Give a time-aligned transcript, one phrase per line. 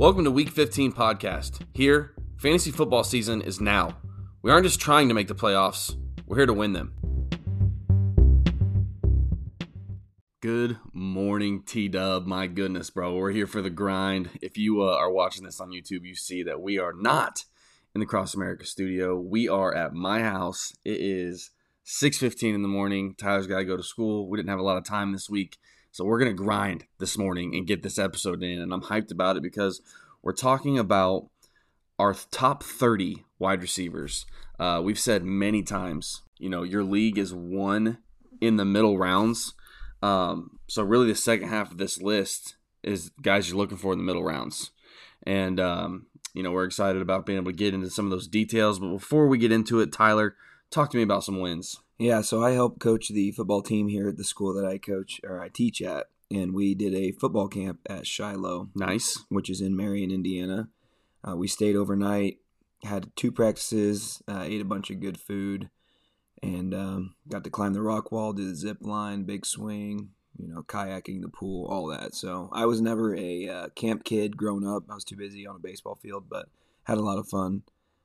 [0.00, 1.60] Welcome to Week 15 podcast.
[1.74, 3.98] Here, fantasy football season is now.
[4.40, 6.94] We aren't just trying to make the playoffs, we're here to win them.
[10.40, 12.24] Good morning, T Dub.
[12.24, 13.14] My goodness, bro.
[13.14, 14.30] We're here for the grind.
[14.40, 17.44] If you uh, are watching this on YouTube, you see that we are not
[17.94, 19.20] in the Cross America studio.
[19.20, 20.72] We are at my house.
[20.82, 21.50] It is
[21.84, 23.16] 6:15 in the morning.
[23.18, 24.30] Tyler's got to go to school.
[24.30, 25.58] We didn't have a lot of time this week.
[25.92, 28.60] So we're going to grind this morning and get this episode in.
[28.60, 29.80] And I'm hyped about it because
[30.22, 31.28] we're talking about
[31.98, 34.24] our top 30 wide receivers.
[34.58, 37.98] Uh, we've said many times, you know, your league is one
[38.40, 39.54] in the middle rounds.
[40.02, 43.98] Um, so really, the second half of this list is guys you're looking for in
[43.98, 44.70] the middle rounds.
[45.24, 48.28] And, um, you know, we're excited about being able to get into some of those
[48.28, 48.78] details.
[48.78, 50.36] But before we get into it, Tyler,
[50.70, 51.76] talk to me about some wins.
[52.00, 55.20] Yeah, so I help coach the football team here at the school that I coach
[55.22, 58.70] or I teach at, and we did a football camp at Shiloh.
[58.74, 59.22] Nice.
[59.28, 60.70] Which is in Marion, Indiana.
[61.22, 62.38] Uh, we stayed overnight,
[62.84, 65.68] had two practices, uh, ate a bunch of good food,
[66.42, 70.08] and um, got to climb the rock wall, do the zip line, big swing,
[70.38, 72.14] you know, kayaking the pool, all that.
[72.14, 74.84] So I was never a uh, camp kid growing up.
[74.88, 76.48] I was too busy on a baseball field, but
[76.84, 77.64] had a lot of fun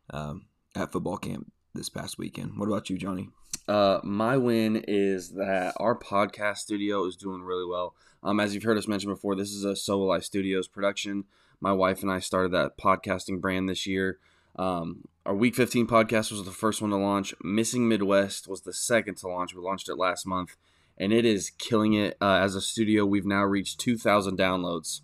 [0.09, 2.57] um, at football camp this past weekend.
[2.57, 3.29] What about you, Johnny?
[3.67, 7.95] Uh, my win is that our podcast studio is doing really well.
[8.21, 11.25] Um, as you've heard us mention before, this is a Solo Life Studios production.
[11.61, 14.19] My wife and I started that podcasting brand this year.
[14.55, 17.33] Um, our Week 15 podcast was the first one to launch.
[17.43, 19.55] Missing Midwest was the second to launch.
[19.55, 20.55] We launched it last month,
[20.97, 22.17] and it is killing it.
[22.21, 25.01] Uh, as a studio, we've now reached 2,000 downloads.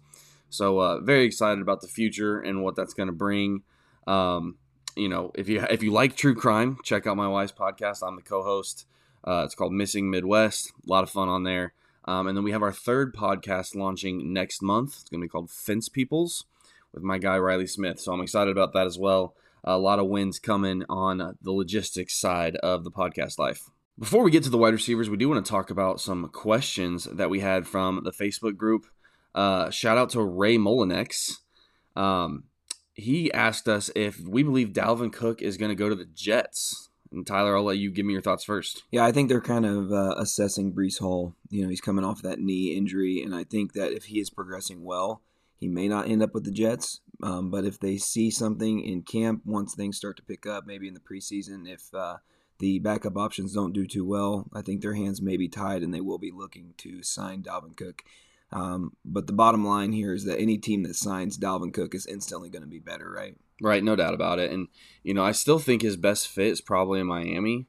[0.49, 3.63] So, uh, very excited about the future and what that's going to bring.
[4.05, 4.57] Um,
[4.95, 8.05] you know, if you if you like true crime, check out my wife's podcast.
[8.05, 8.85] I'm the co-host.
[9.23, 10.71] Uh, it's called Missing Midwest.
[10.87, 11.73] A lot of fun on there.
[12.05, 14.97] Um, and then we have our third podcast launching next month.
[15.01, 16.45] It's going to be called Fence Peoples
[16.93, 17.99] with my guy Riley Smith.
[17.99, 19.35] So I'm excited about that as well.
[19.63, 23.69] A lot of wins coming on the logistics side of the podcast life.
[23.99, 27.03] Before we get to the wide receivers, we do want to talk about some questions
[27.03, 28.87] that we had from the Facebook group.
[29.35, 31.37] Uh, shout out to Ray Molinex.
[31.95, 32.45] Um,
[32.93, 36.89] he asked us if we believe Dalvin Cook is going to go to the Jets.
[37.11, 38.83] And Tyler, I'll let you give me your thoughts first.
[38.91, 41.35] Yeah, I think they're kind of uh, assessing Breece Hall.
[41.49, 44.29] You know, he's coming off that knee injury, and I think that if he is
[44.29, 45.21] progressing well,
[45.57, 47.01] he may not end up with the Jets.
[47.21, 50.87] Um, but if they see something in camp, once things start to pick up, maybe
[50.87, 52.17] in the preseason, if uh,
[52.59, 55.93] the backup options don't do too well, I think their hands may be tied, and
[55.93, 58.03] they will be looking to sign Dalvin Cook.
[58.53, 62.05] Um, but the bottom line here is that any team that signs Dalvin Cook is
[62.05, 63.37] instantly going to be better, right?
[63.61, 64.51] Right, no doubt about it.
[64.51, 64.67] And
[65.03, 67.67] you know, I still think his best fit is probably in Miami.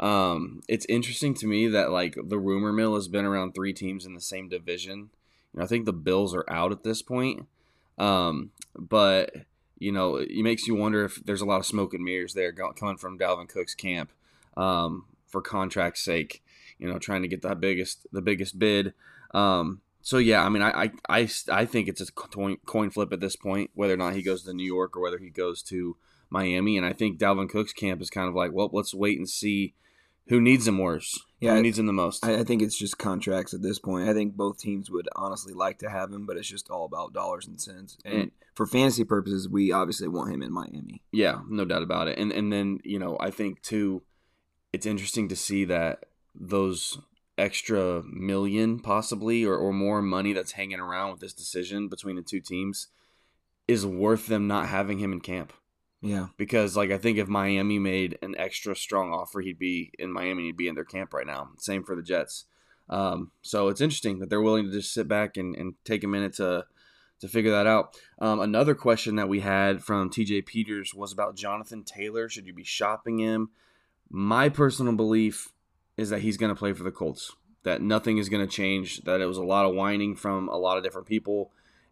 [0.00, 4.04] Um, it's interesting to me that like the rumor mill has been around three teams
[4.04, 5.10] in the same division.
[5.52, 7.46] You know, I think the Bills are out at this point.
[7.98, 9.32] Um, but
[9.78, 12.52] you know, it makes you wonder if there's a lot of smoke and mirrors there
[12.52, 14.10] coming from Dalvin Cook's camp
[14.56, 16.42] um, for contract's sake.
[16.78, 18.94] You know, trying to get that biggest the biggest bid.
[19.32, 23.10] Um, so yeah, I mean, I, I, I, I think it's a coin, coin flip
[23.10, 25.62] at this point, whether or not he goes to New York or whether he goes
[25.62, 25.96] to
[26.28, 26.76] Miami.
[26.76, 29.72] And I think Dalvin Cook's camp is kind of like, well, let's wait and see
[30.28, 31.18] who needs him worse.
[31.40, 32.22] Yeah, who needs him the most.
[32.22, 34.06] I, I think it's just contracts at this point.
[34.06, 37.14] I think both teams would honestly like to have him, but it's just all about
[37.14, 37.96] dollars and cents.
[38.04, 38.30] And mm.
[38.54, 41.00] for fantasy purposes, we obviously want him in Miami.
[41.12, 42.18] Yeah, no doubt about it.
[42.18, 44.02] And and then you know, I think too,
[44.70, 46.04] it's interesting to see that
[46.34, 46.98] those
[47.36, 52.22] extra million possibly or, or more money that's hanging around with this decision between the
[52.22, 52.88] two teams
[53.66, 55.52] is worth them not having him in camp.
[56.00, 56.28] Yeah.
[56.36, 60.44] Because like I think if Miami made an extra strong offer, he'd be in Miami,
[60.44, 61.48] he'd be in their camp right now.
[61.58, 62.44] Same for the Jets.
[62.90, 66.08] Um, so it's interesting that they're willing to just sit back and, and take a
[66.08, 66.66] minute to
[67.20, 67.96] to figure that out.
[68.18, 72.28] Um, another question that we had from TJ Peters was about Jonathan Taylor.
[72.28, 73.50] Should you be shopping him?
[74.10, 75.53] My personal belief
[75.96, 77.32] is that he's going to play for the Colts.
[77.62, 79.02] That nothing is going to change.
[79.02, 81.50] That it was a lot of whining from a lot of different people,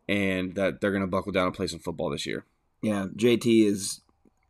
[0.09, 2.45] and that they're going to buckle down and play some football this year.
[2.83, 4.03] Yeah, JT is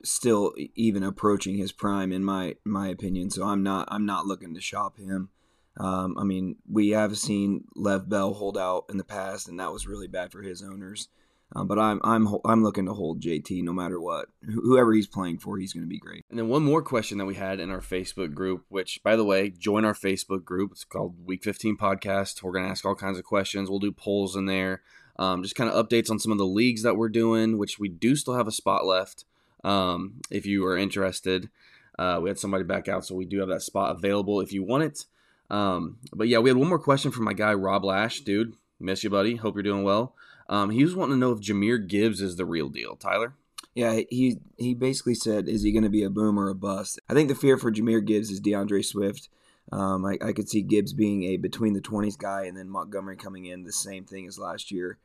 [0.02, 3.30] still even approaching his prime in my my opinion.
[3.30, 5.30] So I'm not I'm not looking to shop him.
[5.78, 9.72] Um, I mean, we have seen Lev Bell hold out in the past, and that
[9.72, 11.08] was really bad for his owners.
[11.54, 14.28] Um, but I'm I'm I'm looking to hold JT no matter what.
[14.42, 16.24] whoever he's playing for, he's going to be great.
[16.30, 19.24] And then one more question that we had in our Facebook group, which by the
[19.24, 20.72] way, join our Facebook group.
[20.72, 22.42] It's called Week 15 Podcast.
[22.42, 23.68] We're going to ask all kinds of questions.
[23.68, 24.82] We'll do polls in there,
[25.18, 27.88] um, just kind of updates on some of the leagues that we're doing, which we
[27.88, 29.24] do still have a spot left.
[29.62, 31.50] Um, if you are interested,
[31.98, 34.62] uh, we had somebody back out, so we do have that spot available if you
[34.64, 35.04] want it.
[35.50, 39.04] Um, but yeah, we had one more question from my guy Rob Lash, dude Miss
[39.04, 39.36] you, buddy.
[39.36, 40.14] Hope you're doing well.
[40.48, 42.96] Um, he was wanting to know if Jahmyr Gibbs is the real deal.
[42.96, 43.34] Tyler?
[43.74, 47.00] Yeah, he he basically said, "Is he going to be a boom or a bust?"
[47.08, 49.28] I think the fear for Jahmyr Gibbs is D'Andre Swift.
[49.70, 53.16] Um, I, I could see Gibbs being a between the twenties guy, and then Montgomery
[53.16, 54.98] coming in the same thing as last year,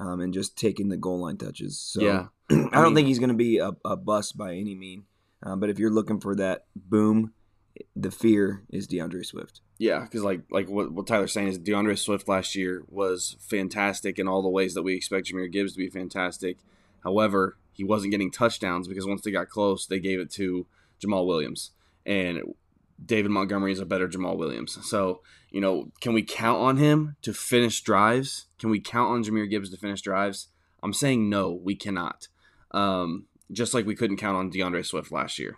[0.00, 1.78] um, and just taking the goal line touches.
[1.78, 2.26] So Yeah.
[2.50, 5.04] I don't mean- think he's going to be a, a bust by any mean.
[5.42, 7.34] Um, but if you're looking for that boom,
[7.96, 9.60] the fear is D'Andre Swift.
[9.78, 14.18] Yeah, because like like what, what Tyler's saying is D'Andre Swift last year was fantastic
[14.18, 16.58] in all the ways that we expect Jahmyr Gibbs to be fantastic.
[17.02, 20.66] However, he wasn't getting touchdowns because once they got close, they gave it to
[21.00, 21.72] Jamaal Williams,
[22.06, 22.54] and
[23.04, 24.78] David Montgomery is a better Jamaal Williams.
[24.86, 28.46] So you know, can we count on him to finish drives?
[28.58, 30.48] Can we count on Jahmyr Gibbs to finish drives?
[30.82, 32.28] I'm saying no, we cannot.
[32.72, 35.56] Um, just like we couldn't count on D'Andre Swift last year.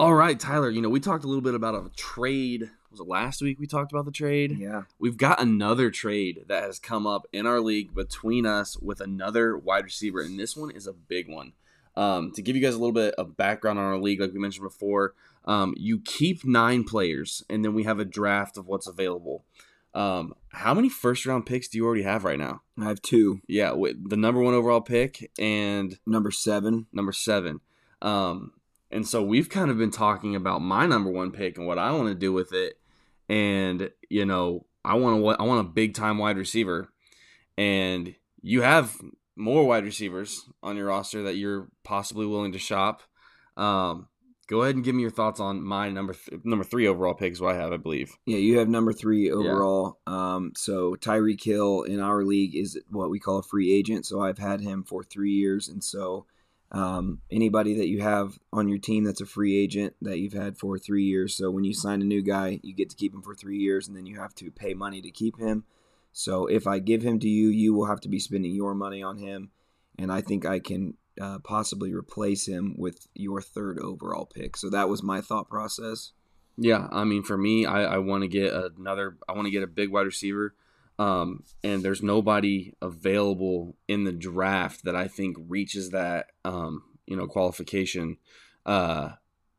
[0.00, 0.70] All right, Tyler.
[0.70, 2.70] You know, we talked a little bit about a trade.
[2.90, 4.56] Was it last week we talked about the trade?
[4.58, 4.82] Yeah.
[5.00, 9.56] We've got another trade that has come up in our league between us with another
[9.58, 11.52] wide receiver, and this one is a big one.
[11.96, 14.38] Um, to give you guys a little bit of background on our league, like we
[14.38, 15.14] mentioned before,
[15.46, 19.44] um, you keep nine players, and then we have a draft of what's available.
[19.94, 22.62] Um, how many first round picks do you already have right now?
[22.80, 23.40] I have two.
[23.48, 26.86] Yeah, with the number one overall pick and Number seven.
[26.92, 27.60] number seven.
[28.00, 28.52] Um,
[28.90, 31.92] and so we've kind of been talking about my number one pick and what I
[31.92, 32.78] want to do with it.
[33.28, 36.88] And you know, I want to I want a big time wide receiver,
[37.56, 38.96] and you have
[39.36, 43.02] more wide receivers on your roster that you're possibly willing to shop.
[43.56, 44.08] Um,
[44.48, 47.32] go ahead and give me your thoughts on my number th- number three overall pick
[47.32, 48.16] is what I have, I believe.
[48.24, 49.98] Yeah, you have number three overall.
[50.06, 54.06] Um, so Tyreek Hill in our league is what we call a free agent.
[54.06, 56.26] So I've had him for three years, and so
[56.70, 60.58] um, anybody that you have on your team that's a free agent that you've had
[60.58, 61.34] for three years.
[61.34, 63.88] So when you sign a new guy, you get to keep him for three years,
[63.88, 65.64] and then you have to pay money to keep him.
[66.12, 69.02] So if I give him to you, you will have to be spending your money
[69.02, 69.50] on him,
[69.98, 74.56] and I think I can uh, possibly replace him with your third overall pick.
[74.56, 76.12] So that was my thought process.
[76.56, 79.16] Yeah, I mean, for me, I, I want to get another.
[79.28, 80.54] I want to get a big wide receiver,
[80.98, 87.16] um, and there's nobody available in the draft that I think reaches that, um, you
[87.16, 88.16] know, qualification,
[88.66, 89.10] uh,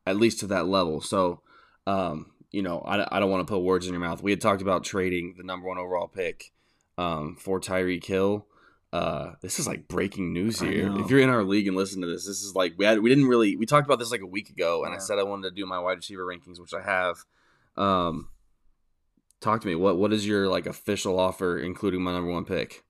[0.06, 1.02] at least to that level.
[1.02, 1.42] So,
[1.88, 4.22] um, you know, I, I don't want to put words in your mouth.
[4.22, 6.52] We had talked about trading the number one overall pick
[6.98, 8.46] um, for Tyreek Hill.
[8.92, 10.92] Uh, this is like breaking news here.
[11.00, 13.10] If you're in our league and listen to this, this is like we had we
[13.10, 15.50] didn't really we talked about this like a week ago, and I said I wanted
[15.50, 17.18] to do my wide receiver rankings, which I have.
[17.78, 18.30] Um,
[19.42, 19.76] talk to me.
[19.76, 22.84] What what is your like official offer, including my number one pick?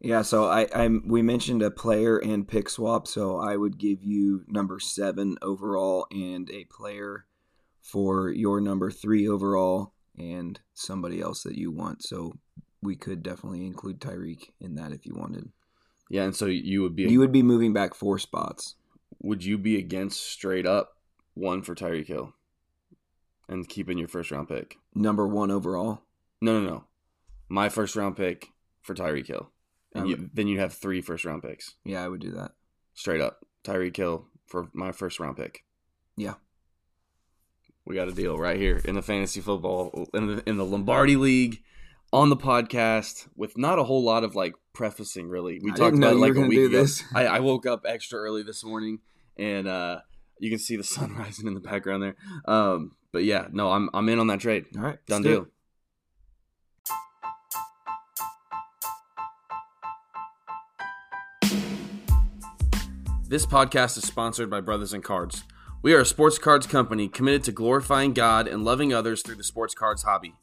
[0.00, 4.02] Yeah, so I I'm we mentioned a player and pick swap, so I would give
[4.02, 7.26] you number seven overall and a player
[7.82, 12.02] for your number three overall and somebody else that you want.
[12.02, 12.34] So
[12.82, 15.50] we could definitely include Tyreek in that if you wanted.
[16.08, 18.76] Yeah, and so you would be You would be moving back four spots.
[19.20, 20.96] would you be against straight up
[21.34, 22.32] one for Tyreek Hill
[23.50, 24.78] and keeping your first round pick?
[24.94, 26.00] Number one overall.
[26.40, 26.84] No, no, no.
[27.48, 28.48] My first round pick
[28.80, 29.50] for Tyreek Hill,
[29.94, 32.52] and you, then you'd have three first round picks Yeah, I would do that.
[32.94, 33.44] straight up.
[33.64, 35.64] Tyreek Hill for my first round pick.
[36.16, 36.34] Yeah.
[37.84, 41.16] We got a deal right here in the fantasy football in the, in the Lombardi
[41.16, 41.62] League
[42.12, 45.60] on the podcast with not a whole lot of like prefacing really.
[45.62, 46.86] We I talked about like a week ago.
[47.14, 49.00] I, I woke up extra early this morning
[49.36, 50.00] and uh
[50.38, 52.16] you can see the sun rising in the background there.
[52.46, 54.66] Um but yeah, no, I'm I'm in on that trade.
[54.76, 54.98] All right.
[55.06, 55.46] Done do deal.
[63.28, 65.44] This podcast is sponsored by Brothers in Cards.
[65.82, 69.44] We are a sports cards company committed to glorifying God and loving others through the
[69.44, 70.34] sports cards hobby.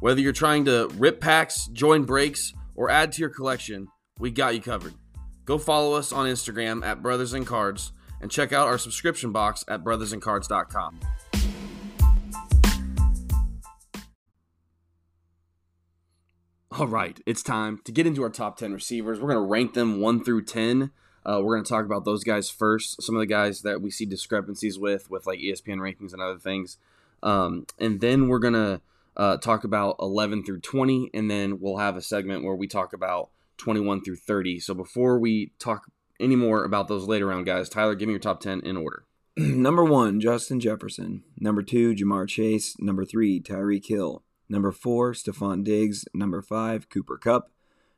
[0.00, 3.86] Whether you're trying to rip packs, join breaks, or add to your collection,
[4.18, 4.94] we got you covered.
[5.44, 9.64] Go follow us on Instagram at Brothers in Cards and check out our subscription box
[9.68, 11.00] at brothersincards.com.
[16.76, 19.20] All right, it's time to get into our top 10 receivers.
[19.20, 20.90] We're going to rank them 1 through 10.
[21.24, 23.00] Uh, we're going to talk about those guys first.
[23.00, 26.36] Some of the guys that we see discrepancies with, with like ESPN rankings and other
[26.36, 26.78] things.
[27.22, 28.80] Um, and then we're going to
[29.16, 31.10] uh, talk about 11 through 20.
[31.14, 34.58] And then we'll have a segment where we talk about 21 through 30.
[34.58, 38.18] So before we talk any more about those later round guys, Tyler, give me your
[38.18, 39.04] top 10 in order.
[39.36, 41.22] Number one, Justin Jefferson.
[41.38, 42.74] Number two, Ja'Marr Chase.
[42.80, 44.24] Number three, Tyreek Hill.
[44.48, 46.04] Number four, Stefon Diggs.
[46.14, 47.50] Number five, Cooper Kupp.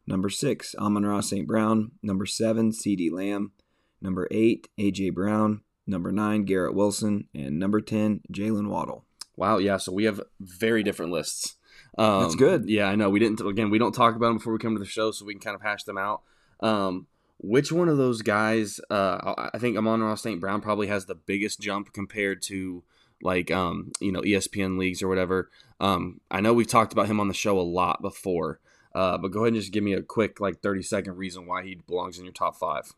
[0.06, 1.46] Number six, Amon-Ra St.
[1.46, 1.92] Brown.
[2.02, 3.52] Number seven, CeeDee Lamb.
[4.00, 5.10] Number eight, A.J.
[5.10, 5.62] Brown.
[5.86, 7.28] Number nine, Garrett Wilson.
[7.34, 9.04] And number 10, Jalen Waddle.
[9.36, 9.76] Wow, yeah.
[9.78, 11.56] So we have very different lists.
[11.98, 12.68] Um, That's good.
[12.68, 13.10] Yeah, I know.
[13.10, 13.70] We didn't again.
[13.70, 15.54] We don't talk about them before we come to the show, so we can kind
[15.54, 16.22] of hash them out.
[16.60, 17.06] Um,
[17.38, 18.80] which one of those guys?
[18.90, 20.40] Uh, I- think Amon-Ra St.
[20.40, 22.82] Brown probably has the biggest jump compared to
[23.22, 25.50] like um, you know ESPN leagues or whatever.
[25.80, 28.60] Um, I know we've talked about him on the show a lot before,
[28.94, 31.62] uh, but go ahead and just give me a quick like thirty second reason why
[31.64, 32.94] he belongs in your top five.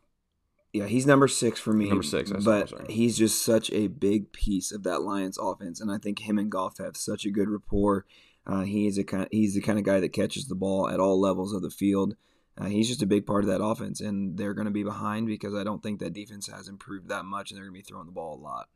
[0.71, 1.89] Yeah, he's number six for me.
[1.89, 5.97] Number six, but he's just such a big piece of that Lions offense, and I
[5.97, 8.05] think him and Goff have such a good rapport.
[8.45, 9.27] Uh, he is a kind.
[9.31, 12.15] He's the kind of guy that catches the ball at all levels of the field.
[12.57, 15.27] Uh, he's just a big part of that offense, and they're going to be behind
[15.27, 17.89] because I don't think that defense has improved that much, and they're going to be
[17.89, 18.67] throwing the ball a lot.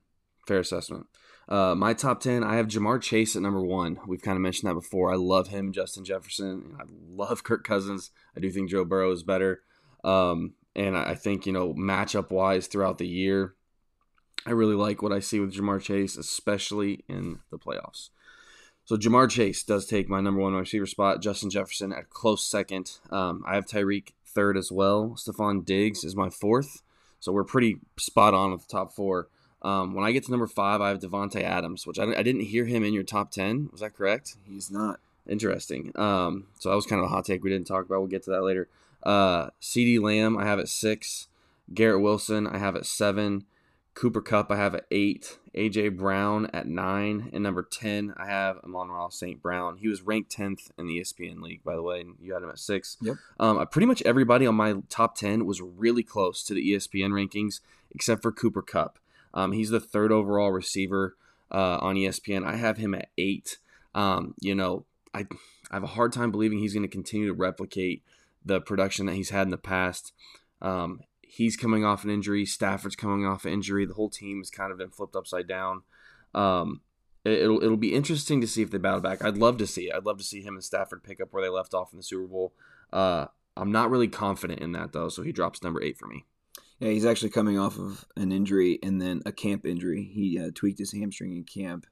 [0.48, 1.08] Fair assessment.
[1.48, 4.00] Uh, my top 10, I have Ja'Marr Chase at number one.
[4.08, 5.12] We've kind of mentioned that before.
[5.12, 6.78] I love him, Justin Jefferson.
[6.80, 8.12] I love Kirk Cousins.
[8.36, 9.62] I do think Joe Burrow is better.
[10.04, 13.56] Um, and I think, you know, matchup wise throughout the year,
[14.46, 18.10] I really like what I see with Ja'Marr Chase, especially in the playoffs.
[18.86, 21.22] So Ja'Marr Chase does take my number one receiver spot.
[21.22, 23.00] Justin Jefferson at close second.
[23.12, 25.16] Um, I have Tyreek third as well.
[25.18, 26.82] Stefon Diggs is my fourth.
[27.20, 29.30] So we're pretty spot on with the top four.
[29.63, 32.41] Um, when I get to number five, I have Davante Adams, which I, I didn't
[32.41, 33.70] hear him in your top ten.
[33.72, 34.36] Was that correct?
[34.48, 35.00] He's not.
[35.27, 35.91] Interesting.
[35.96, 38.00] Um, so that was kind of a hot take we didn't talk about.
[38.00, 38.67] We'll get to that later.
[39.01, 41.27] Uh, CeeDee Lamb, I have at six.
[41.74, 43.46] Garrett Wilson, I have at seven.
[43.93, 45.38] Cooper Kupp, I have at eight.
[45.55, 45.89] A.J.
[45.89, 47.29] Brown at nine.
[47.32, 49.41] And number 10, I have Amon-Ra St.
[49.41, 49.77] Brown.
[49.77, 52.50] He was ranked 10th in the ESPN league, by the way, and you had him
[52.50, 52.98] at six.
[53.01, 53.17] Yep.
[53.39, 57.60] Um, pretty much everybody on my top 10 was really close to the ESPN rankings,
[57.93, 58.98] except for Cooper Kupp.
[59.34, 61.16] Um, he's the third overall receiver
[61.52, 62.46] uh, on ESPN.
[62.46, 63.58] I have him at eight.
[63.96, 65.25] Um, you know, I,
[65.72, 68.04] I have a hard time believing he's going to continue to replicate
[68.46, 70.13] the production that he's had in the past.
[70.62, 72.46] Um, he's coming off an injury.
[72.46, 73.86] Stafford's coming off an injury.
[73.86, 75.84] The whole team has kind of been flipped upside down.
[76.34, 76.82] Um,
[77.24, 79.24] it, it'll it'll be interesting to see if they battle back.
[79.24, 79.92] I'd love to see.
[79.92, 82.04] I'd love to see him and Stafford pick up where they left off in the
[82.04, 82.54] Super Bowl.
[82.92, 86.25] Uh, I'm not really confident in that though, so he drops number eight for me.
[86.84, 90.04] Yeah, he's actually coming off of an injury and then a camp injury.
[90.04, 91.86] He uh, tweaked his hamstring in camp.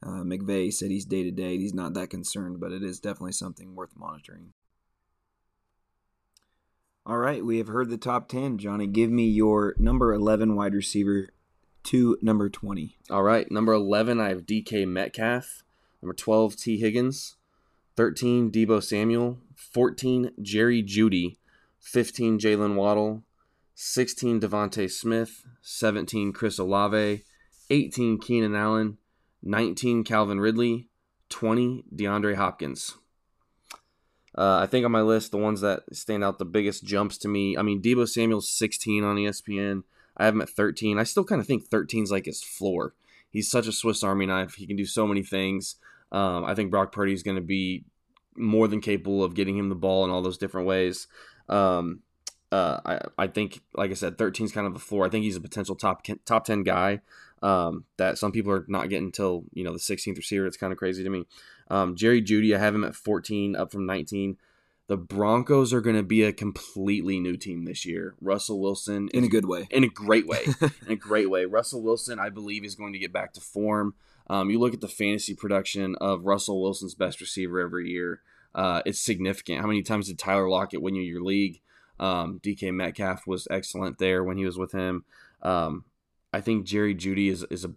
[0.00, 1.58] Uh, McVay said he's day to day.
[1.58, 4.52] He's not that concerned, but it is definitely something worth monitoring.
[7.04, 8.58] All right, we have heard the top 10.
[8.58, 11.30] Johnny, give me your number 11 wide receiver
[11.82, 12.98] to number 20.
[13.10, 15.64] All right, number 11, I have DK Metcalf.
[16.00, 17.34] Number 12, Tee Higgins.
[17.96, 19.38] 13, Deebo Samuel.
[19.56, 21.38] 14, Jerry Jeudy.
[21.80, 23.24] 15, Jalen Waddle.
[23.78, 25.44] 16, DeVonta Smith.
[25.60, 27.22] 17, Chris Olave.
[27.68, 28.96] 18, Keenan Allen.
[29.42, 30.88] 19, Calvin Ridley.
[31.28, 32.96] 20, DeAndre Hopkins.
[34.36, 37.28] Uh, I think on my list, the ones that stand out the biggest jumps to
[37.28, 39.82] me, I mean, Deebo Samuel's 16 on ESPN.
[40.16, 40.98] I have him at 13.
[40.98, 42.94] I still kind of think 13 is like his floor.
[43.28, 44.54] He's such a Swiss Army knife.
[44.54, 45.76] He can do so many things.
[46.12, 47.84] Um, I think Brock Purdy is going to be
[48.36, 51.08] more than capable of getting him the ball in all those different ways.
[51.50, 52.00] Um,
[52.52, 55.06] uh, I, I think, like I said, 13 is kind of the floor.
[55.06, 57.00] I think he's a potential top top 10 guy
[57.42, 60.46] um, that some people are not getting until you know the 16th receiver.
[60.46, 61.26] It's kind of crazy to me.
[61.70, 64.36] Um, Jerry Jeudy, I have him at 14, up from 19.
[64.88, 68.14] The Broncos are going to be a completely new team this year.
[68.20, 69.66] Russell Wilson In is a good way.
[69.70, 70.44] in a great way.
[70.86, 71.44] in a great way.
[71.44, 73.94] Russell Wilson, I believe, is going to get back to form.
[74.28, 78.20] Um, you look at the fantasy production of Russell Wilson's best receiver every year.
[78.54, 79.60] Uh, it's significant.
[79.60, 81.60] How many times did Tyler Lockett win you your league?
[81.98, 85.04] Um, DK Metcalf was excellent there when he was with him.
[85.42, 85.84] Um,
[86.32, 87.72] I think Jerry Jeudy is is a,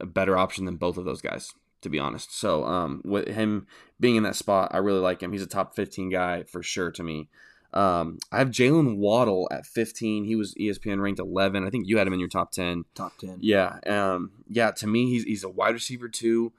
[0.00, 2.38] a better option than both of those guys, to be honest.
[2.38, 3.66] So um, with him
[4.00, 5.32] being in that spot, I really like him.
[5.32, 7.28] He's a top 15 guy for sure to me.
[7.74, 10.24] Um, I have Jalen Waddle at 15.
[10.24, 11.66] He was ESPN ranked 11.
[11.66, 12.84] I think you had him in your top 10.
[12.94, 13.38] Top 10.
[13.40, 14.70] Yeah, um, yeah.
[14.70, 16.52] To me, he's he's a wide receiver too.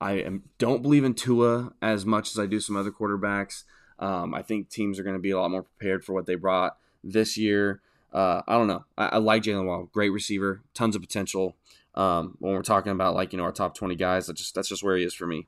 [0.00, 3.64] I am, don't believe in Tua as much as I do some other quarterbacks.
[3.98, 6.34] Um, I think teams are going to be a lot more prepared for what they
[6.34, 7.80] brought this year.
[8.12, 8.84] Uh, I don't know.
[8.96, 11.56] I, I like Jalen Wall, great receiver, tons of potential.
[11.94, 14.68] Um, when we're talking about like you know our top twenty guys, that's just that's
[14.68, 15.46] just where he is for me.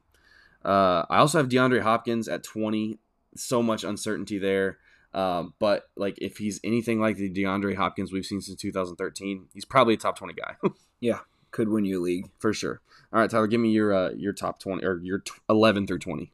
[0.65, 2.99] Uh, I also have DeAndre Hopkins at twenty.
[3.37, 4.79] So much uncertainty there.
[5.15, 9.65] Um, but like if he's anything like the DeAndre Hopkins we've seen since 2013, he's
[9.65, 10.57] probably a top 20 guy
[11.01, 12.29] Yeah, could win you a league.
[12.39, 12.81] for sure.
[13.13, 16.01] All right, Tyler, give me your uh, your top 20 or your t- 11 through
[16.01, 16.31] 20.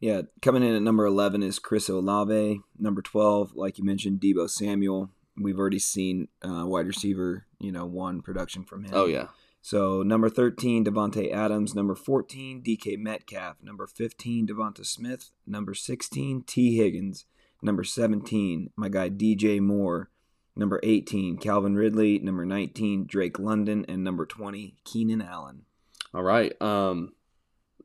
[0.00, 2.60] Yeah, coming in at number 11 is Chris Olave.
[2.78, 5.10] Number 12, like you mentioned, Deebo Samuel.
[5.36, 8.90] We've already seen uh, wide receiver, you know, one production from him.
[8.94, 9.28] Oh yeah,
[9.60, 11.74] So number 13, Davante Adams.
[11.74, 13.56] Number 14, DK Metcalf.
[13.62, 15.30] Number 15, Devonta Smith.
[15.46, 17.24] Number 16, Tee Higgins.
[17.60, 20.10] Number 17, my guy DJ Moore.
[20.56, 22.18] Number 18, Calvin Ridley.
[22.20, 23.84] Number 19, Drake London.
[23.88, 25.62] And number 20, Keenan Allen.
[26.14, 26.60] all right.
[26.62, 27.12] Um,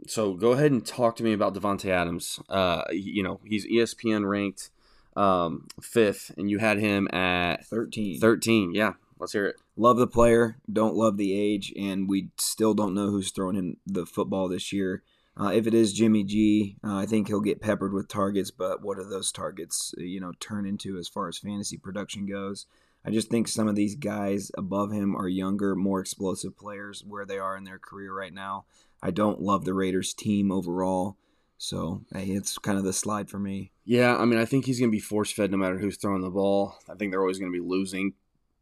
[0.08, 2.40] so go ahead and talk to me about Davante Adams.
[2.50, 4.70] Uh, you know, he's ESPN ranked
[5.16, 8.20] um, fifth, and you had him at 13.
[8.20, 8.74] 13.
[8.74, 9.56] Yeah, let's hear it.
[9.76, 13.78] Love the player, don't love the age, and we still don't know who's throwing him
[13.86, 15.04] the football this year.
[15.36, 18.84] Uh, if it is Jimmy G, uh, I think he'll get peppered with targets, but
[18.84, 22.68] what do those targets, you know, turn into as far as fantasy production goes?
[23.06, 27.26] I just think some of these guys above him are younger, more explosive players where
[27.26, 28.66] they are in their career right now.
[29.04, 31.18] I don't love the Raiders team overall.
[31.58, 33.74] So hey, it's kind of the slide for me.
[33.84, 36.22] Yeah, I mean, I think he's going to be force fed no matter who's throwing
[36.22, 36.78] the ball.
[36.90, 38.14] I think they're always going to be losing,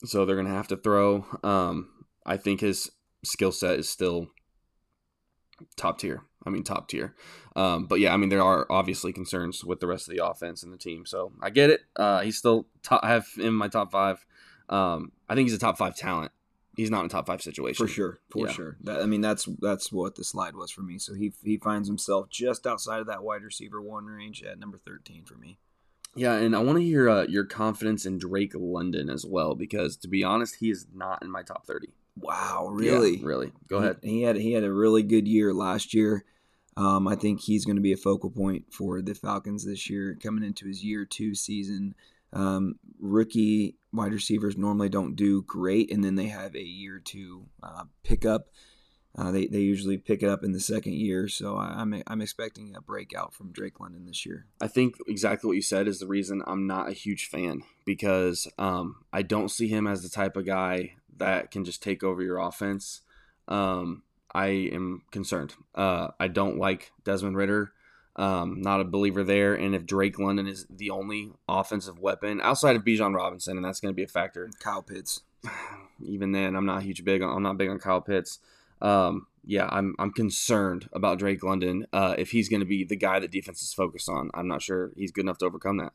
[0.04, 1.26] so they're going to have to throw.
[1.44, 2.92] Um, I think his
[3.24, 4.30] skill set is still
[5.76, 6.24] top tier.
[6.44, 7.16] I mean, top tier.
[7.56, 10.64] Um, but yeah, I mean, there are obviously concerns with the rest of the offense
[10.64, 11.06] and the team.
[11.06, 11.82] So I get it.
[11.96, 14.26] Uh, he's still top, have in my top five.
[14.70, 16.32] Um, I think he's a top five talent.
[16.76, 18.20] He's not in a top five situation for sure.
[18.30, 18.54] For yeah.
[18.54, 18.78] sure.
[18.84, 20.98] That, I mean, that's that's what the slide was for me.
[20.98, 24.78] So he he finds himself just outside of that wide receiver one range at number
[24.78, 25.60] thirteen for me.
[26.16, 29.96] Yeah, and I want to hear uh, your confidence in Drake London as well, because
[29.98, 31.90] to be honest, he is not in my top thirty.
[32.18, 33.18] Wow, really?
[33.18, 33.52] Yeah, really?
[33.68, 33.98] Go ahead.
[34.02, 36.26] He, he, had he had a really good year last year.
[36.78, 40.18] Um, I think he's going to be a focal point for the Falcons this year,
[40.22, 41.96] coming into his year two season.
[42.34, 47.46] Um, rookie wide receivers normally don't do great, and then they have a year to
[47.62, 48.48] uh, pickup.
[49.18, 52.04] Uh, they, they usually pick it up in the second year, so I, am I'm,
[52.08, 54.46] I'm expecting a breakout from Drake London this year.
[54.62, 58.48] I think exactly what you said is the reason I'm not a huge fan because
[58.58, 62.22] um, I don't see him as the type of guy that can just take over
[62.22, 63.02] your offense.
[63.50, 65.56] Um, I am concerned.
[65.76, 67.74] Uh, I don't like Desmond Ridder.
[68.22, 69.56] Um, not a believer there.
[69.56, 73.80] And if Drake London is the only offensive weapon outside of Bijan Robinson, and that's
[73.80, 74.52] going to be a factor.
[74.60, 75.22] Kyle Pitts.
[76.04, 77.24] Even then, I'm not huge big.
[77.24, 78.38] On, I'm not big on Kyle Pitts.
[78.80, 81.88] Um, yeah, I'm I'm concerned about Drake London.
[81.92, 84.62] Uh, if he's going to be the guy that defense is focused on, I'm not
[84.62, 85.94] sure he's good enough to overcome that.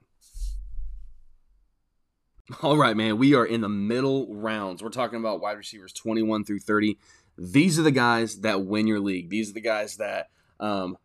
[2.63, 3.19] All right, man.
[3.19, 4.83] We are in the middle rounds.
[4.83, 6.99] We're talking about wide receivers 21 through 30.
[7.39, 9.31] These are the guys that win your league.
[9.31, 10.97] These are the guys that, um,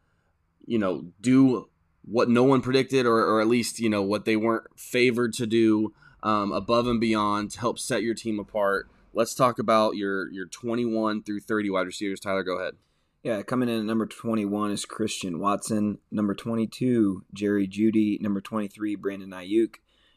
[0.66, 1.70] you know, do
[2.04, 5.46] what no one predicted, or, or at least you know what they weren't favored to
[5.46, 5.94] do
[6.24, 8.90] um, above and beyond to help set your team apart.
[9.14, 12.20] Let's talk about your your 21 through 30 wide receivers.
[12.20, 12.76] Tyler, go ahead.
[13.24, 16.00] Yeah, coming in at number 21 is Christian Watson.
[16.10, 18.20] Number 22, Jerry Jeudy.
[18.20, 19.76] Number 23, Brandon Aiyuk.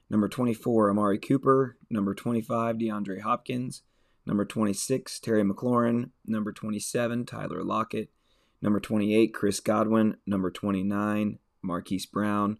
[0.09, 1.77] Number 24, Amari Cooper.
[1.91, 3.83] Number 25, DeAndre Hopkins.
[4.25, 6.11] Number 26, Terry McLaurin.
[6.25, 8.11] Number 27, Tyler Lockett.
[8.65, 10.17] Number 28, Chris Godwin.
[10.27, 12.59] Number 29, Marquise Brown.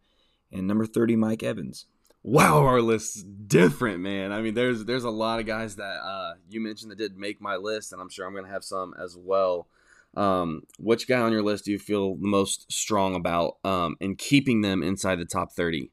[0.53, 1.87] And number 30, Mike Evans.
[2.23, 4.31] Wow, our list's different, man.
[4.31, 7.41] I mean, there's there's a lot of guys that uh, you mentioned that did make
[7.41, 9.67] my list, and I'm sure I'm going to have some as well.
[10.15, 14.17] Um, which guy on your list do you feel the most strong about um, in
[14.17, 15.91] keeping them inside the top 30?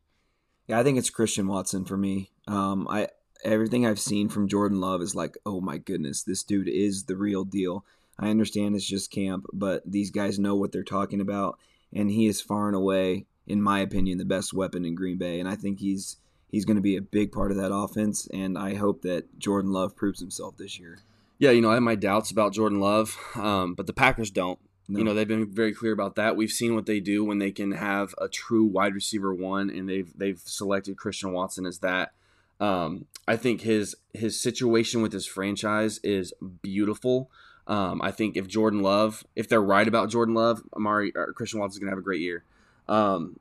[0.68, 2.32] Yeah, I think it's Christian Watson for me.
[2.48, 3.08] Um, I
[3.46, 7.16] everything I've seen from Jordan Love is like, oh my goodness, this dude is the
[7.16, 7.86] real deal.
[8.20, 11.58] I understand it's just camp, but these guys know what they're talking about,
[11.94, 15.40] and he is far and away, in my opinion, the best weapon in Green Bay,
[15.40, 18.58] and I think he's he's going to be a big part of that offense, and
[18.58, 21.00] I hope that Jordan Love proves himself this year.
[21.40, 24.60] Yeah, you know, I have my doubts about Jordan Love, um, but the Packers don't.
[24.88, 25.00] No.
[25.00, 26.36] You know, they've been very clear about that.
[26.36, 29.88] We've seen what they do when they can have a true wide receiver one, and
[29.88, 32.12] they've they've selected Christian Watson as that.
[32.60, 37.32] Um, I think his his situation with his franchise is beautiful.
[37.72, 41.60] Um, I think if Jordan Love, if they're right about Jordan Love, Amari or Christian
[41.60, 42.44] Watson's gonna have a great year.
[42.90, 43.40] Um,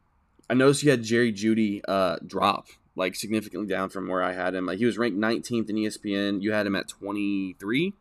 [0.48, 4.54] I noticed you had Jerry Jeudy uh, drop like significantly down from where I had
[4.54, 4.66] him.
[4.66, 6.42] Like he was ranked 19th in ESPN.
[6.42, 7.94] You had him at 23.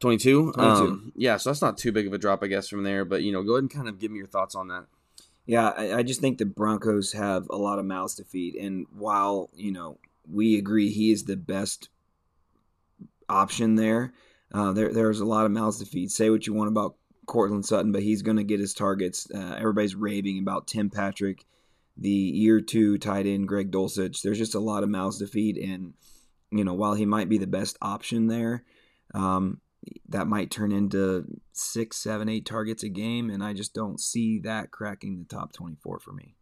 [0.00, 0.52] 22?
[0.52, 0.60] 22.
[0.60, 3.04] Um, yeah, so that's not too big of a drop, I guess, from there.
[3.04, 4.86] But, you know, go ahead and kind of give me your thoughts on that.
[5.44, 8.54] Yeah, I, I just think the Broncos have a lot of mouths to feed.
[8.54, 9.98] And while, you know,
[10.30, 11.88] we agree he is the best
[13.28, 14.12] option there,
[14.52, 16.10] uh, there there's a lot of mouths to feed.
[16.10, 19.28] Say what you want about Courtland Sutton, but he's going to get his targets.
[19.32, 21.44] Uh, everybody's raving about Tim Patrick,
[21.96, 24.22] the year two tight end Greg Dulcich.
[24.22, 25.58] There's just a lot of mouths to feed.
[25.58, 25.94] And,
[26.50, 28.64] you know, while he might be the best option there,
[29.14, 29.60] um,
[30.08, 34.38] that might turn into six, seven, eight targets a game, and I just don't see
[34.40, 36.34] that cracking the top 24 for me.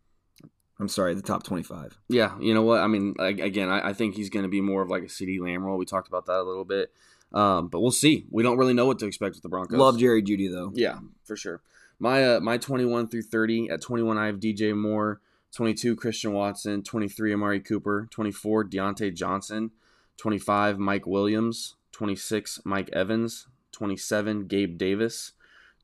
[0.78, 1.98] I'm sorry, the top 25.
[2.08, 2.80] Yeah, you know what?
[2.80, 5.64] I mean, again, I, think he's going to be more of like a CeeDee Lamb
[5.64, 5.78] role.
[5.78, 6.92] We talked about that a little bit,
[7.32, 8.26] um, but we'll see.
[8.30, 9.78] We don't really know what to expect with the Broncos.
[9.78, 10.72] Love Jerry Jeudy though.
[10.74, 11.60] Yeah, for sure.
[11.98, 13.70] My uh, my 21 through 30.
[13.70, 15.20] At 21, I have DJ Moore.
[15.54, 16.82] 22, Christian Watson.
[16.82, 18.08] 23, Amari Cooper.
[18.10, 19.70] 24, Diontae Johnson.
[20.18, 21.76] 25, Mike Williams.
[21.92, 23.46] 26, Mike Evans.
[23.72, 25.32] 27, Gabe Davis.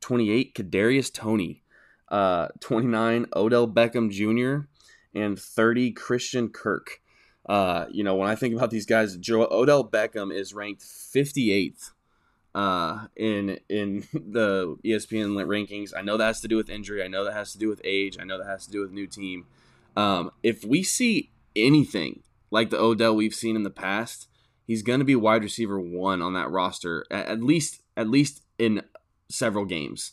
[0.01, 1.63] 28, Kadarius Toney,
[2.09, 4.67] Uh, 29, Odell Beckham Jr.
[5.15, 7.01] And 30, Christian Kirk.
[7.47, 11.91] Uh, you know, when I think about these guys, Joe, Odell Beckham is ranked 58th
[12.55, 15.93] uh, in in the ESPN rankings.
[15.97, 17.03] I know that has to do with injury.
[17.03, 18.17] I know that has to do with age.
[18.21, 19.47] I know that has to do with new team.
[19.97, 24.29] Um, if we see anything like the Odell we've seen in the past,
[24.67, 28.43] he's going to be wide receiver one on that roster at, at least at least
[28.59, 28.83] in
[29.29, 30.13] several games.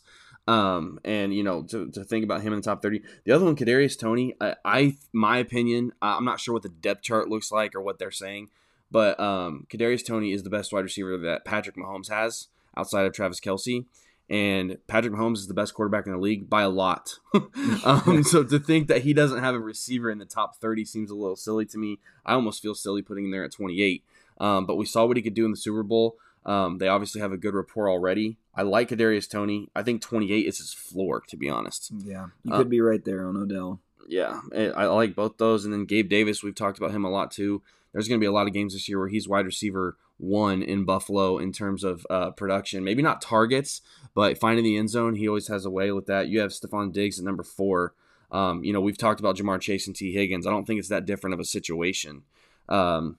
[0.49, 3.45] Um, and you know to, to think about him in the top 30 the other
[3.45, 7.51] one kadarius toney I, I my opinion i'm not sure what the depth chart looks
[7.51, 8.49] like or what they're saying
[8.91, 13.13] but um, Kadarius Toney is the best wide receiver that Patrick Mahomes has outside of
[13.13, 13.85] Travis Kelce.
[14.29, 17.15] and Patrick Mahomes is the best quarterback in the league by a lot.
[17.83, 21.11] um, so to think that he doesn't have a receiver in the top 30 seems
[21.11, 21.99] a little silly to me.
[22.25, 24.03] I almost feel silly putting him there at 28.
[24.39, 26.15] Um, but we saw what he could do in the Super Bowl.
[26.45, 28.37] Um, they obviously have a good rapport already.
[28.55, 29.69] I like Kadarius Toney.
[29.75, 31.91] I think 28 is his floor, to be honest.
[31.97, 33.79] Yeah, you uh, could be right there on Odell.
[34.07, 35.65] Yeah, I like both those.
[35.65, 38.27] And then Gabe Davis, we've talked about him a lot too there's going to be
[38.27, 41.83] a lot of games this year where he's wide receiver one in Buffalo in terms
[41.83, 42.83] of uh, production.
[42.83, 43.81] Maybe not targets,
[44.13, 46.27] but finding the end zone, he always has a way with that.
[46.27, 47.93] You have Stefon Diggs at number four.
[48.31, 50.45] Um, you know, we've talked about Ja'Marr Chase and Tee Higgins.
[50.45, 52.23] I don't think it's that different of a situation.
[52.67, 53.17] Um,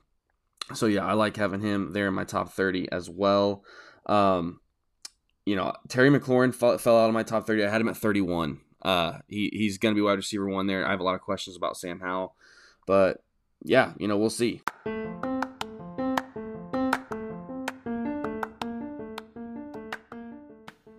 [0.74, 3.64] so yeah, I like having him there in my top 30 as well.
[4.06, 4.60] Um,
[5.44, 7.64] you know, Terry McLaurin fell, fell, out of my top 30.
[7.64, 8.60] I had him at 31.
[8.82, 10.86] Uh, he, he's going to be wide receiver one there.
[10.86, 12.34] I have a lot of questions about Sam Howell,
[12.86, 13.22] but
[13.62, 14.62] yeah, you know, we'll see.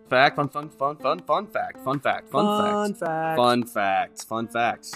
[0.10, 4.24] Fact, fun, fun, fun, fun, fun fact, fun fact, fun, fun fact, fact, fun facts,
[4.26, 4.94] fun facts.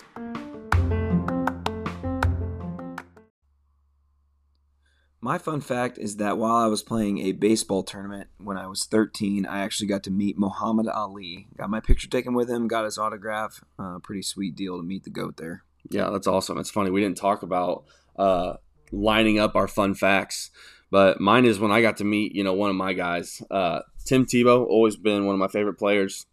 [5.25, 8.85] My fun fact is that while I was playing a baseball tournament when I was
[8.85, 11.47] 13, I actually got to meet Muhammad Ali.
[11.57, 13.63] Got my picture taken with him, got his autograph.
[13.79, 15.63] Uh, pretty sweet deal to meet the goat there.
[15.89, 16.59] Yeah, that's awesome.
[16.59, 17.85] It's funny we didn't talk about
[18.17, 18.57] uh,
[18.91, 20.51] lining up our fun facts,
[20.91, 23.79] but mine is when I got to meet you know one of my guys, uh,
[24.05, 24.67] Tim Tebow.
[24.67, 26.27] Always been one of my favorite players.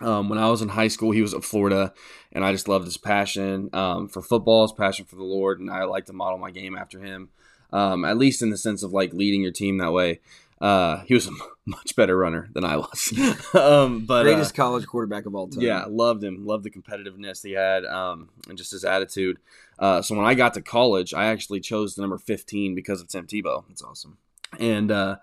[0.00, 1.94] Um, when I was in high school, he was at Florida,
[2.32, 5.70] and I just loved his passion um, for football, his passion for the Lord, and
[5.70, 7.28] I like to model my game after him.
[7.72, 10.20] Um, at least in the sense of like leading your team that way.
[10.60, 11.30] Uh, he was a
[11.66, 13.12] much better runner than I was.
[13.54, 15.62] um, but greatest uh, college quarterback of all time.
[15.62, 16.44] Yeah, loved him.
[16.44, 19.38] Loved the competitiveness he had, um, and just his attitude.
[19.78, 23.08] Uh, so when I got to college, I actually chose the number 15 because of
[23.08, 23.64] Tim Tebow.
[23.68, 24.18] That's awesome.
[24.58, 25.16] And uh,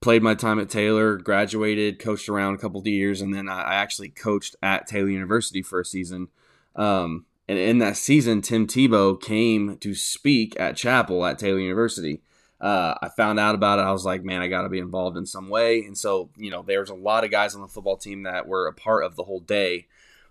[0.00, 3.74] played my time at Taylor, graduated, coached around a couple of years, and then I
[3.74, 6.28] actually coached at Taylor University for a season.
[6.74, 12.22] Um, and in that season, Tim Tebow came to speak at chapel at Taylor University
[12.60, 13.82] uh, I found out about it.
[13.82, 15.82] I was like, man, I got to be involved in some way.
[15.82, 18.66] And so, you know, there's a lot of guys on the football team that were
[18.66, 19.86] a part of the whole day.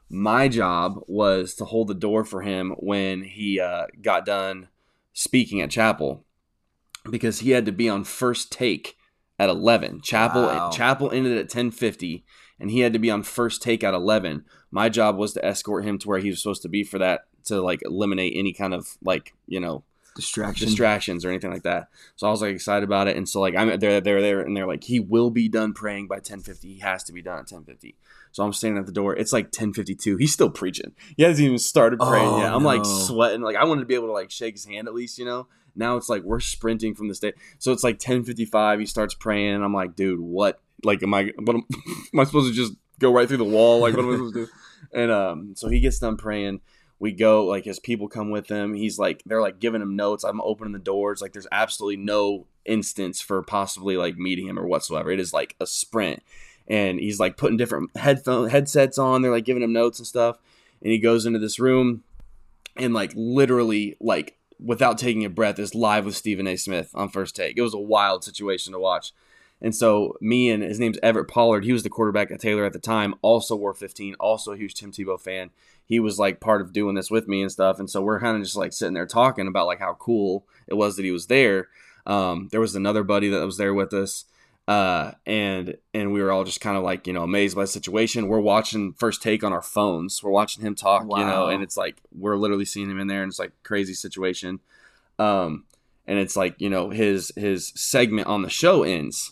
[0.09, 4.67] My job was to hold the door for him when he uh, got done
[5.13, 6.23] speaking at chapel
[7.09, 8.95] because he had to be on first take
[9.39, 10.01] at 11.
[10.01, 10.69] Chapel wow.
[10.69, 12.23] chapel ended at 10:50
[12.59, 14.45] and he had to be on first take at 11.
[14.71, 17.21] My job was to escort him to where he was supposed to be for that
[17.45, 19.83] to like eliminate any kind of like, you know,
[20.15, 20.67] Distraction.
[20.67, 21.87] distractions or anything like that.
[22.15, 24.55] So I was like excited about it, and so like I'm they're they're there, and
[24.55, 26.61] they're like he will be done praying by 10:50.
[26.63, 27.95] He has to be done at 10:50.
[28.31, 29.15] So I'm standing at the door.
[29.15, 30.17] It's like 10:52.
[30.19, 30.91] He's still preaching.
[31.15, 32.53] He hasn't even started oh, praying oh, yet.
[32.53, 32.67] I'm no.
[32.67, 33.41] like sweating.
[33.41, 35.47] Like I wanted to be able to like shake his hand at least, you know.
[35.75, 37.35] Now it's like we're sprinting from the state.
[37.59, 38.79] So it's like 10:55.
[38.79, 40.61] He starts praying, and I'm like, dude, what?
[40.83, 41.31] Like, am I?
[41.37, 41.63] What am,
[42.13, 43.79] am I supposed to just go right through the wall?
[43.79, 44.51] Like, what am I supposed to do?
[44.91, 46.61] And um, so he gets done praying.
[46.99, 48.73] We go like his people come with him.
[48.73, 50.23] He's like they're like giving him notes.
[50.23, 51.21] I'm opening the doors.
[51.21, 55.11] Like there's absolutely no instance for possibly like meeting him or whatsoever.
[55.11, 56.23] It is like a sprint.
[56.67, 59.21] And he's like putting different headphone headsets on.
[59.21, 60.37] They're like giving him notes and stuff.
[60.81, 62.03] And he goes into this room
[62.75, 66.55] and like literally like without taking a breath is live with stephen a.
[66.55, 67.57] Smith on first take.
[67.57, 69.13] It was a wild situation to watch
[69.61, 71.65] and so me and his name's Everett Pollard.
[71.65, 73.15] He was the quarterback at Taylor at the time.
[73.21, 74.15] Also wore 15.
[74.19, 75.49] Also a huge Tim Tebow fan.
[75.85, 77.79] He was like part of doing this with me and stuff.
[77.79, 80.75] And so we're kind of just like sitting there talking about like how cool it
[80.75, 81.67] was that he was there.
[82.05, 84.25] Um, there was another buddy that was there with us.
[84.69, 87.67] Uh, and and we were all just kind of like you know amazed by the
[87.67, 88.27] situation.
[88.27, 90.21] We're watching first take on our phones.
[90.21, 91.17] We're watching him talk, wow.
[91.17, 93.95] you know, and it's like we're literally seeing him in there, and it's like crazy
[93.95, 94.59] situation.
[95.17, 95.65] Um,
[96.05, 99.31] and it's like you know his his segment on the show ends,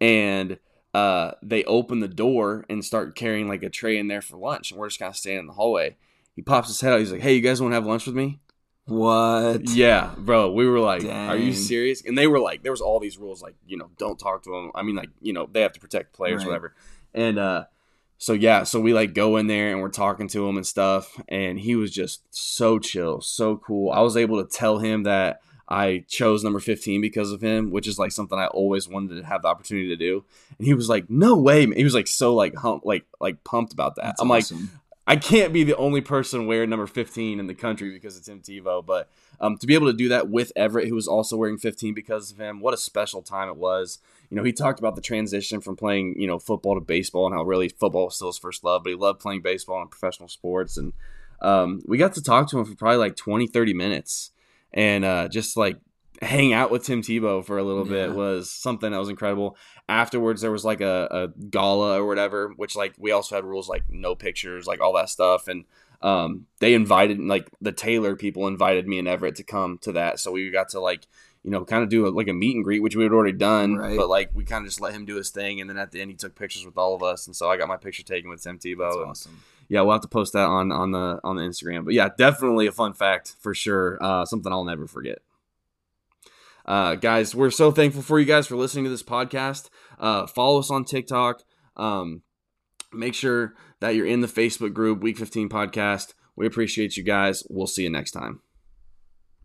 [0.00, 0.58] and
[0.94, 4.70] uh, they open the door and start carrying like a tray in there for lunch,
[4.70, 5.96] and we're just kind of standing in the hallway.
[6.34, 7.00] He pops his head out.
[7.00, 8.40] He's like, "Hey, you guys want to have lunch with me?"
[8.86, 9.70] What?
[9.70, 10.50] Yeah, bro.
[10.50, 11.28] We were like, Dang.
[11.28, 13.90] "Are you serious?" And they were like, "There was all these rules, like you know,
[13.98, 14.72] don't talk to them.
[14.74, 16.46] I mean, like you know, they have to protect players, right.
[16.46, 16.74] whatever."
[17.14, 17.64] And uh,
[18.18, 21.20] so yeah, so we like go in there and we're talking to him and stuff,
[21.28, 23.92] and he was just so chill, so cool.
[23.92, 27.86] I was able to tell him that I chose number 15 because of him, which
[27.86, 30.24] is like something I always wanted to have the opportunity to do.
[30.58, 33.72] And he was like, "No way!" He was like so like hump, like like pumped
[33.72, 34.02] about that.
[34.02, 34.58] That's I'm awesome.
[34.58, 34.68] like,
[35.06, 38.40] I can't be the only person wearing number 15 in the country because it's Tim
[38.40, 39.08] Tebow, but
[39.40, 42.30] um, to be able to do that with Everett, who was also wearing 15 because
[42.30, 43.98] of him, what a special time it was.
[44.28, 47.34] You know, he talked about the transition from playing, you know, football to baseball and
[47.34, 50.28] how really football was still his first love, but he loved playing baseball and professional
[50.28, 50.76] sports.
[50.76, 50.92] And
[51.40, 54.30] um, we got to talk to him for probably like 20, 30 minutes
[54.72, 55.78] and uh, just like
[56.22, 58.06] hang out with Tim Tebow for a little yeah.
[58.06, 59.56] bit was something that was incredible.
[59.88, 63.68] Afterwards, there was like a, a, gala or whatever, which like we also had rules
[63.68, 65.64] like no pictures, like all that stuff, and
[66.02, 70.20] um, they invited like the Taylor people invited me and Everett to come to that,
[70.20, 71.06] so we got to like
[71.42, 73.36] you know kind of do a, like a meet and greet, which we had already
[73.36, 73.96] done, right.
[73.96, 76.00] but like we kind of just let him do his thing, and then at the
[76.00, 78.30] end he took pictures with all of us, and so I got my picture taken
[78.30, 79.06] with Tim Tebow.
[79.06, 81.84] That's awesome yeah, we'll have to post that on on the on the Instagram.
[81.84, 83.98] But yeah, definitely a fun fact for sure.
[84.02, 85.20] Uh, something I'll never forget.
[86.66, 89.70] Uh, guys, we're so thankful for you guys for listening to this podcast.
[89.98, 91.42] Uh, follow us on TikTok.
[91.76, 92.22] Um,
[92.92, 96.14] make sure that you're in the Facebook group, Week 15 Podcast.
[96.34, 97.44] We appreciate you guys.
[97.48, 98.40] We'll see you next time.